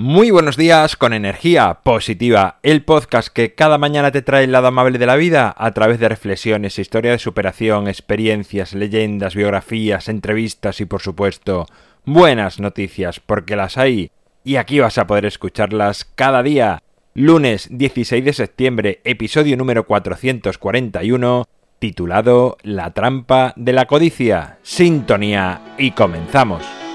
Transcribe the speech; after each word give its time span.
Muy 0.00 0.30
buenos 0.30 0.56
días 0.56 0.94
con 0.94 1.12
energía 1.12 1.80
positiva, 1.82 2.60
el 2.62 2.84
podcast 2.84 3.26
que 3.26 3.56
cada 3.56 3.78
mañana 3.78 4.12
te 4.12 4.22
trae 4.22 4.44
el 4.44 4.52
lado 4.52 4.68
amable 4.68 4.96
de 4.96 5.06
la 5.06 5.16
vida 5.16 5.52
a 5.58 5.72
través 5.72 5.98
de 5.98 6.08
reflexiones, 6.08 6.78
historia 6.78 7.10
de 7.10 7.18
superación, 7.18 7.88
experiencias, 7.88 8.74
leyendas, 8.74 9.34
biografías, 9.34 10.08
entrevistas 10.08 10.80
y 10.80 10.84
por 10.84 11.02
supuesto 11.02 11.66
buenas 12.04 12.60
noticias 12.60 13.18
porque 13.18 13.56
las 13.56 13.76
hay 13.76 14.12
y 14.44 14.54
aquí 14.54 14.78
vas 14.78 14.98
a 14.98 15.08
poder 15.08 15.26
escucharlas 15.26 16.04
cada 16.04 16.44
día. 16.44 16.80
Lunes 17.14 17.66
16 17.68 18.24
de 18.24 18.32
septiembre, 18.34 19.00
episodio 19.02 19.56
número 19.56 19.84
441, 19.84 21.44
titulado 21.80 22.56
La 22.62 22.94
trampa 22.94 23.52
de 23.56 23.72
la 23.72 23.86
codicia. 23.86 24.58
Sintonía 24.62 25.74
y 25.76 25.90
comenzamos. 25.90 26.87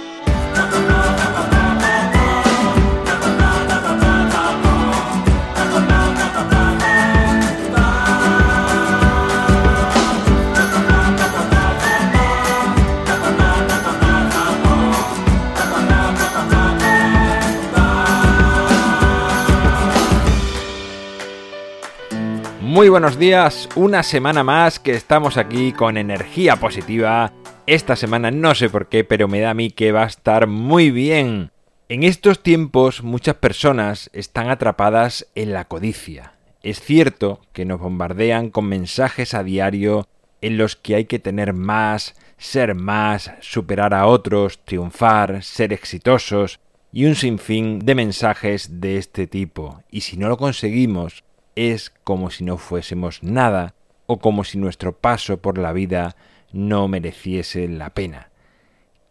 Muy 22.74 22.90
buenos 22.90 23.20
días, 23.20 23.70
una 23.76 24.02
semana 24.02 24.44
más 24.44 24.80
que 24.80 24.94
estamos 24.94 25.38
aquí 25.38 25.74
con 25.74 25.96
energía 25.96 26.56
positiva. 26.56 27.32
Esta 27.68 27.96
semana 27.96 28.32
no 28.32 28.56
sé 28.56 28.68
por 28.68 28.90
qué, 28.90 29.04
pero 29.04 29.28
me 29.28 29.42
da 29.42 29.52
a 29.52 29.54
mí 29.54 29.70
que 29.70 29.92
va 29.92 30.02
a 30.02 30.08
estar 30.08 30.48
muy 30.48 30.90
bien. 30.90 31.52
En 31.88 32.02
estos 32.02 32.42
tiempos 32.42 33.04
muchas 33.04 33.36
personas 33.36 34.10
están 34.12 34.50
atrapadas 34.50 35.28
en 35.36 35.54
la 35.54 35.66
codicia. 35.66 36.34
Es 36.64 36.82
cierto 36.82 37.42
que 37.54 37.64
nos 37.64 37.80
bombardean 37.80 38.50
con 38.50 38.66
mensajes 38.66 39.36
a 39.36 39.44
diario 39.44 40.08
en 40.42 40.58
los 40.58 40.76
que 40.76 40.96
hay 40.96 41.06
que 41.06 41.20
tener 41.20 41.54
más, 41.54 42.16
ser 42.40 42.74
más, 42.74 43.34
superar 43.42 43.94
a 43.94 44.08
otros, 44.08 44.66
triunfar, 44.66 45.44
ser 45.44 45.74
exitosos 45.74 46.60
y 46.92 47.06
un 47.06 47.14
sinfín 47.14 47.78
de 47.78 47.94
mensajes 47.94 48.82
de 48.82 48.98
este 48.98 49.28
tipo. 49.28 49.84
Y 49.92 50.02
si 50.02 50.18
no 50.18 50.28
lo 50.28 50.38
conseguimos, 50.38 51.24
es 51.56 51.92
como 52.04 52.30
si 52.30 52.44
no 52.44 52.58
fuésemos 52.58 53.24
nada 53.24 53.76
o 54.06 54.20
como 54.20 54.44
si 54.44 54.58
nuestro 54.58 54.98
paso 54.98 55.38
por 55.38 55.58
la 55.58 55.74
vida 55.74 56.16
no 56.52 56.88
mereciese 56.88 57.68
la 57.68 57.92
pena. 57.92 58.30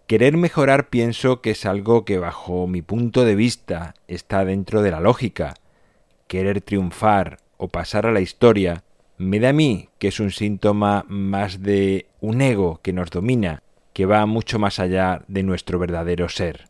Querer 0.06 0.36
mejorar 0.36 0.88
pienso 0.90 1.40
que 1.40 1.52
es 1.52 1.64
algo 1.64 2.04
que 2.04 2.18
bajo 2.18 2.66
mi 2.66 2.82
punto 2.82 3.24
de 3.24 3.34
vista 3.34 3.94
está 4.08 4.44
dentro 4.44 4.82
de 4.82 4.90
la 4.90 5.00
lógica. 5.00 5.54
Querer 6.26 6.60
triunfar 6.60 7.38
o 7.56 7.68
pasar 7.68 8.06
a 8.06 8.12
la 8.12 8.20
historia 8.20 8.84
me 9.16 9.38
da 9.38 9.50
a 9.50 9.52
mí 9.52 9.88
que 9.98 10.08
es 10.08 10.20
un 10.20 10.30
síntoma 10.30 11.04
más 11.08 11.62
de 11.62 12.06
un 12.20 12.40
ego 12.42 12.80
que 12.82 12.92
nos 12.92 13.10
domina, 13.10 13.62
que 13.92 14.06
va 14.06 14.26
mucho 14.26 14.58
más 14.58 14.78
allá 14.78 15.22
de 15.28 15.42
nuestro 15.42 15.78
verdadero 15.78 16.28
ser. 16.28 16.68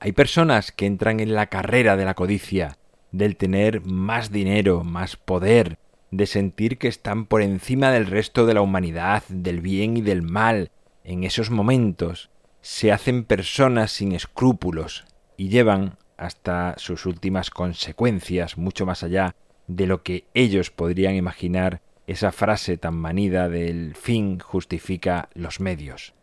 Hay 0.00 0.12
personas 0.12 0.72
que 0.72 0.86
entran 0.86 1.20
en 1.20 1.34
la 1.34 1.46
carrera 1.46 1.96
de 1.96 2.04
la 2.04 2.14
codicia, 2.14 2.78
del 3.12 3.36
tener 3.36 3.80
más 3.82 4.30
dinero, 4.30 4.84
más 4.84 5.16
poder, 5.16 5.78
de 6.10 6.26
sentir 6.26 6.78
que 6.78 6.88
están 6.88 7.26
por 7.26 7.42
encima 7.42 7.90
del 7.90 8.06
resto 8.06 8.46
de 8.46 8.54
la 8.54 8.62
humanidad, 8.62 9.22
del 9.28 9.60
bien 9.60 9.96
y 9.96 10.00
del 10.00 10.22
mal, 10.22 10.70
en 11.04 11.24
esos 11.24 11.50
momentos 11.50 12.30
se 12.60 12.90
hacen 12.92 13.24
personas 13.24 13.92
sin 13.92 14.12
escrúpulos 14.12 15.04
y 15.36 15.48
llevan 15.48 15.98
hasta 16.16 16.74
sus 16.78 17.06
últimas 17.06 17.50
consecuencias, 17.50 18.56
mucho 18.56 18.86
más 18.86 19.02
allá 19.02 19.34
de 19.66 19.86
lo 19.86 20.02
que 20.02 20.24
ellos 20.34 20.70
podrían 20.70 21.14
imaginar 21.14 21.80
esa 22.06 22.32
frase 22.32 22.76
tan 22.76 22.94
manida 22.94 23.48
del 23.48 23.94
fin 23.94 24.38
justifica 24.38 25.28
los 25.34 25.60
medios. 25.60 26.14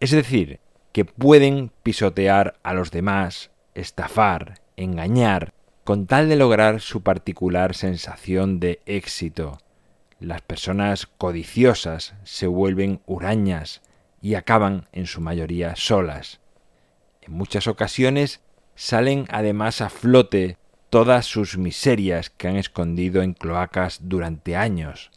Es 0.00 0.10
decir, 0.10 0.60
que 0.92 1.04
pueden 1.04 1.70
pisotear 1.82 2.58
a 2.62 2.74
los 2.74 2.90
demás, 2.90 3.50
estafar, 3.74 4.60
engañar, 4.76 5.53
con 5.84 6.06
tal 6.06 6.30
de 6.30 6.36
lograr 6.36 6.80
su 6.80 7.02
particular 7.02 7.74
sensación 7.74 8.58
de 8.58 8.80
éxito. 8.86 9.58
Las 10.18 10.40
personas 10.40 11.06
codiciosas 11.06 12.14
se 12.24 12.46
vuelven 12.46 13.02
hurañas 13.04 13.82
y 14.22 14.34
acaban 14.34 14.88
en 14.92 15.06
su 15.06 15.20
mayoría 15.20 15.76
solas. 15.76 16.40
En 17.20 17.34
muchas 17.34 17.66
ocasiones 17.66 18.40
salen 18.74 19.26
además 19.28 19.82
a 19.82 19.90
flote 19.90 20.56
todas 20.88 21.26
sus 21.26 21.58
miserias 21.58 22.30
que 22.30 22.48
han 22.48 22.56
escondido 22.56 23.20
en 23.20 23.34
cloacas 23.34 23.98
durante 24.02 24.56
años. 24.56 25.10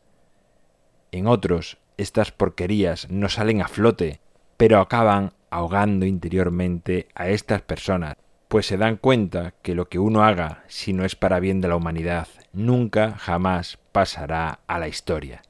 En 1.14 1.28
otros, 1.28 1.78
estas 1.96 2.34
porquerías 2.34 3.10
no 3.10 3.30
salen 3.30 3.62
a 3.62 3.70
flote, 3.70 4.20
pero 4.58 4.82
acaban 4.82 5.32
ahogando 5.50 6.06
interiormente 6.06 7.08
a 7.16 7.30
estas 7.30 7.62
personas 7.62 8.18
pues 8.48 8.66
se 8.66 8.78
dan 8.78 8.98
cuenta 8.98 9.54
que 9.62 9.76
lo 9.76 9.90
que 9.90 10.00
uno 10.00 10.24
haga, 10.24 10.64
si 10.68 10.94
no 10.94 11.06
es 11.06 11.16
para 11.16 11.40
bien 11.40 11.62
de 11.62 11.68
la 11.68 11.76
humanidad, 11.76 12.28
nunca 12.54 13.14
jamás 13.18 13.78
pasará 13.92 14.60
a 14.68 14.80
la 14.80 14.88
historia. 14.88 15.42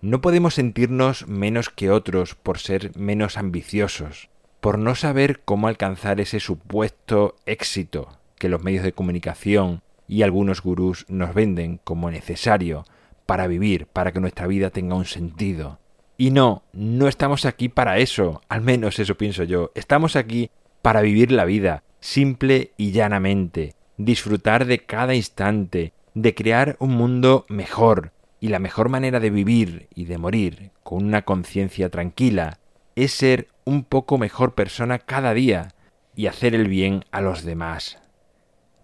No 0.00 0.20
podemos 0.20 0.54
sentirnos 0.54 1.26
menos 1.26 1.70
que 1.70 1.90
otros 1.90 2.34
por 2.34 2.58
ser 2.58 2.96
menos 2.96 3.36
ambiciosos, 3.36 4.30
por 4.60 4.78
no 4.78 4.94
saber 4.94 5.40
cómo 5.44 5.68
alcanzar 5.68 6.20
ese 6.20 6.40
supuesto 6.40 7.36
éxito 7.46 8.18
que 8.38 8.48
los 8.48 8.62
medios 8.62 8.84
de 8.84 8.92
comunicación 8.92 9.82
y 10.06 10.22
algunos 10.22 10.62
gurús 10.62 11.04
nos 11.08 11.34
venden 11.34 11.80
como 11.84 12.10
necesario 12.10 12.84
para 13.26 13.46
vivir, 13.46 13.86
para 13.86 14.12
que 14.12 14.20
nuestra 14.20 14.46
vida 14.46 14.70
tenga 14.70 14.94
un 14.94 15.04
sentido. 15.04 15.78
Y 16.16 16.30
no, 16.30 16.62
no 16.72 17.06
estamos 17.06 17.44
aquí 17.44 17.68
para 17.68 17.98
eso, 17.98 18.40
al 18.48 18.62
menos 18.62 18.98
eso 18.98 19.16
pienso 19.16 19.44
yo, 19.44 19.70
estamos 19.74 20.16
aquí 20.16 20.50
para 20.82 21.02
vivir 21.02 21.30
la 21.30 21.44
vida, 21.44 21.82
simple 22.00 22.72
y 22.76 22.92
llanamente, 22.92 23.74
disfrutar 23.96 24.64
de 24.64 24.78
cada 24.80 25.14
instante, 25.14 25.92
de 26.14 26.34
crear 26.34 26.76
un 26.78 26.90
mundo 26.90 27.46
mejor, 27.48 28.12
y 28.40 28.48
la 28.48 28.58
mejor 28.58 28.88
manera 28.88 29.20
de 29.20 29.30
vivir 29.30 29.88
y 29.94 30.04
de 30.04 30.18
morir 30.18 30.70
con 30.82 31.04
una 31.04 31.22
conciencia 31.22 31.88
tranquila 31.90 32.58
es 32.94 33.12
ser 33.12 33.48
un 33.64 33.84
poco 33.84 34.18
mejor 34.18 34.54
persona 34.54 34.98
cada 34.98 35.34
día 35.34 35.74
y 36.14 36.26
hacer 36.26 36.54
el 36.54 36.68
bien 36.68 37.04
a 37.10 37.20
los 37.20 37.44
demás. 37.44 37.98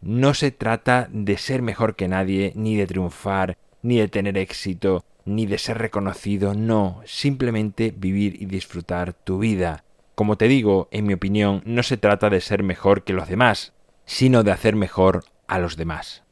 No 0.00 0.34
se 0.34 0.50
trata 0.50 1.08
de 1.10 1.38
ser 1.38 1.62
mejor 1.62 1.96
que 1.96 2.08
nadie, 2.08 2.52
ni 2.54 2.76
de 2.76 2.86
triunfar, 2.86 3.56
ni 3.82 3.98
de 3.98 4.08
tener 4.08 4.36
éxito, 4.36 5.04
ni 5.25 5.46
de 5.46 5.58
ser 5.58 5.78
reconocido, 5.78 6.54
no, 6.54 7.00
simplemente 7.06 7.92
vivir 7.96 8.41
y 8.41 8.46
disfrutar 8.46 9.14
tu 9.14 9.38
vida, 9.38 9.84
como 10.14 10.36
te 10.36 10.48
digo, 10.48 10.88
en 10.91 11.06
mi 11.06 11.14
opinión, 11.14 11.62
no 11.64 11.82
se 11.82 11.97
trata 11.97 12.30
de 12.30 12.41
ser 12.41 12.62
mejor 12.62 13.04
que 13.04 13.12
los 13.12 13.28
demás, 13.28 13.72
sino 14.04 14.42
de 14.42 14.52
hacer 14.52 14.76
mejor 14.76 15.25
a 15.47 15.58
los 15.58 15.76
demás. 15.76 16.25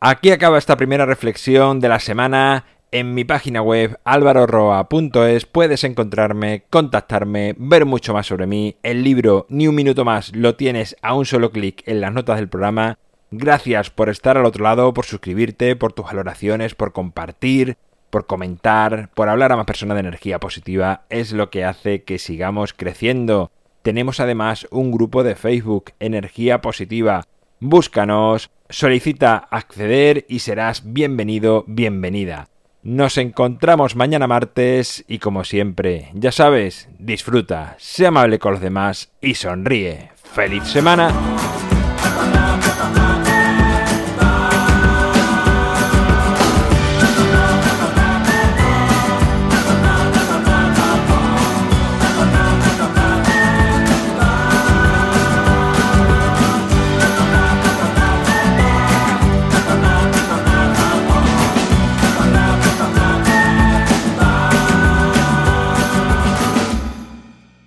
Aquí 0.00 0.30
acaba 0.30 0.58
esta 0.58 0.76
primera 0.76 1.04
reflexión 1.04 1.80
de 1.80 1.88
la 1.88 1.98
semana. 1.98 2.64
En 2.92 3.14
mi 3.14 3.24
página 3.24 3.62
web 3.62 4.00
alvaroroa.es 4.04 5.46
puedes 5.46 5.84
encontrarme, 5.84 6.64
contactarme, 6.70 7.54
ver 7.58 7.84
mucho 7.84 8.14
más 8.14 8.26
sobre 8.26 8.46
mí. 8.46 8.76
El 8.82 9.04
libro 9.04 9.46
Ni 9.48 9.68
un 9.68 9.74
minuto 9.74 10.04
más 10.04 10.34
lo 10.34 10.56
tienes 10.56 10.96
a 11.02 11.14
un 11.14 11.26
solo 11.26 11.50
clic 11.50 11.82
en 11.86 12.00
las 12.00 12.12
notas 12.12 12.38
del 12.38 12.48
programa. 12.48 12.98
Gracias 13.30 13.90
por 13.90 14.08
estar 14.08 14.36
al 14.36 14.46
otro 14.46 14.64
lado, 14.64 14.92
por 14.92 15.04
suscribirte, 15.04 15.76
por 15.76 15.92
tus 15.92 16.06
valoraciones, 16.06 16.74
por 16.74 16.92
compartir, 16.92 17.76
por 18.10 18.26
comentar, 18.26 19.10
por 19.14 19.28
hablar 19.28 19.52
a 19.52 19.56
más 19.56 19.66
personas 19.66 19.94
de 19.94 20.00
energía 20.00 20.40
positiva, 20.40 21.04
es 21.08 21.32
lo 21.32 21.50
que 21.50 21.64
hace 21.64 22.02
que 22.02 22.18
sigamos 22.18 22.74
creciendo. 22.74 23.50
Tenemos 23.82 24.20
además 24.20 24.66
un 24.70 24.90
grupo 24.90 25.22
de 25.22 25.36
Facebook, 25.36 25.92
Energía 26.00 26.60
Positiva. 26.60 27.24
Búscanos, 27.60 28.50
solicita 28.68 29.36
acceder 29.36 30.26
y 30.28 30.40
serás 30.40 30.92
bienvenido, 30.92 31.64
bienvenida. 31.66 32.48
Nos 32.82 33.18
encontramos 33.18 33.94
mañana 33.94 34.26
martes 34.26 35.04
y 35.06 35.18
como 35.18 35.44
siempre, 35.44 36.10
ya 36.14 36.32
sabes, 36.32 36.88
disfruta, 36.98 37.76
sea 37.78 38.08
amable 38.08 38.38
con 38.38 38.52
los 38.52 38.62
demás 38.62 39.12
y 39.20 39.34
sonríe. 39.34 40.10
¡Feliz 40.16 40.64
semana! 40.64 41.12